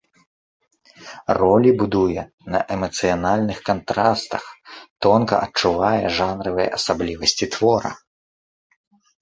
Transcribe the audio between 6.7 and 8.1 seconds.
асаблівасці твора.